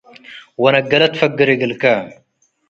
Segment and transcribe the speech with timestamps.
[0.63, 1.83] ወነገለት ትፈግር እግልከ።